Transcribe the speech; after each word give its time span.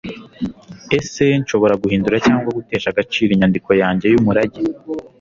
ese 0.97 1.23
nshobora 1.41 1.79
guhindura 1.81 2.17
cyangwa 2.25 2.55
gutesha 2.57 2.87
agaciro 2.91 3.29
inyandiko 3.31 3.69
yanjye 3.81 4.05
y'umurage 4.09 4.61